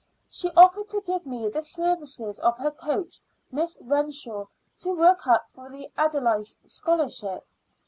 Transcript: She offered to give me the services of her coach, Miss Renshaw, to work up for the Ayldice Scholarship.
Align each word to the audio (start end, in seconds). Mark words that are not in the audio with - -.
She 0.27 0.49
offered 0.57 0.89
to 0.89 1.01
give 1.01 1.27
me 1.27 1.47
the 1.47 1.61
services 1.61 2.39
of 2.39 2.57
her 2.57 2.71
coach, 2.71 3.21
Miss 3.51 3.77
Renshaw, 3.79 4.47
to 4.79 4.89
work 4.97 5.27
up 5.27 5.45
for 5.53 5.69
the 5.69 5.91
Ayldice 5.95 6.57
Scholarship. 6.67 7.45